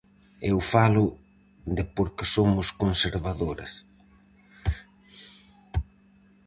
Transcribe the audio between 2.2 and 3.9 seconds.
somos conservadores.